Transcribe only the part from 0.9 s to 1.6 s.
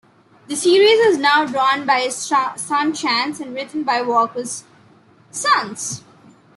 is now